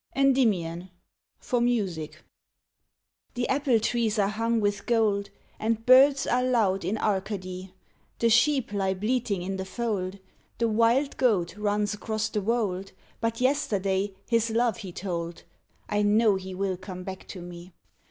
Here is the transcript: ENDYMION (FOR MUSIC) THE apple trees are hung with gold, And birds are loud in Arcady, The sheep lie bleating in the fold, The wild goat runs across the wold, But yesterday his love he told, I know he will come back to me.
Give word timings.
ENDYMION 0.15 0.89
(FOR 1.37 1.61
MUSIC) 1.61 2.23
THE 3.35 3.47
apple 3.49 3.79
trees 3.79 4.17
are 4.17 4.29
hung 4.29 4.59
with 4.59 4.87
gold, 4.87 5.29
And 5.59 5.85
birds 5.85 6.25
are 6.25 6.43
loud 6.43 6.83
in 6.83 6.97
Arcady, 6.97 7.75
The 8.17 8.31
sheep 8.31 8.73
lie 8.73 8.95
bleating 8.95 9.43
in 9.43 9.57
the 9.57 9.63
fold, 9.63 10.17
The 10.57 10.67
wild 10.69 11.17
goat 11.17 11.55
runs 11.55 11.93
across 11.93 12.29
the 12.29 12.41
wold, 12.41 12.93
But 13.19 13.41
yesterday 13.41 14.15
his 14.27 14.49
love 14.49 14.77
he 14.77 14.91
told, 14.91 15.43
I 15.87 16.01
know 16.01 16.33
he 16.35 16.55
will 16.55 16.77
come 16.77 17.03
back 17.03 17.27
to 17.27 17.39
me. 17.43 17.71